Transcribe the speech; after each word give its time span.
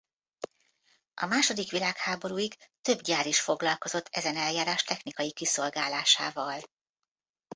A 1.13 1.25
második 1.25 1.71
világháborúig 1.71 2.53
több 2.81 3.01
gyár 3.01 3.25
is 3.27 3.39
foglalkozott 3.39 4.07
ezen 4.11 4.35
eljárás 4.35 4.83
technikai 4.83 5.31
kiszolgálásával. 5.31 6.61